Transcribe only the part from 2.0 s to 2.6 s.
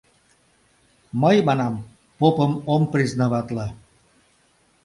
попым